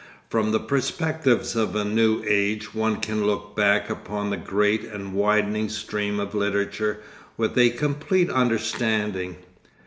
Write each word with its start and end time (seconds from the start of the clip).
From 0.31 0.51
the 0.51 0.59
perspectives 0.59 1.55
of 1.55 1.75
a 1.75 1.85
new 1.85 2.23
age 2.27 2.73
one 2.73 2.95
can 3.01 3.23
look 3.27 3.55
back 3.55 3.87
upon 3.87 4.31
the 4.31 4.35
great 4.35 4.83
and 4.83 5.13
widening 5.13 5.69
stream 5.69 6.19
of 6.19 6.33
literature 6.33 7.01
with 7.37 7.55
a 7.55 7.69
complete 7.69 8.31
understanding. 8.31 9.35